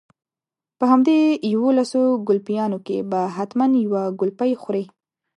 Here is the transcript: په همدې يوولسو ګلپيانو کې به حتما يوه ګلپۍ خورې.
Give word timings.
په 0.77 0.85
همدې 0.91 1.17
يوولسو 1.53 2.01
ګلپيانو 2.27 2.77
کې 2.85 2.97
به 3.09 3.21
حتما 3.35 3.65
يوه 3.85 4.01
ګلپۍ 4.19 4.51
خورې. 4.61 4.83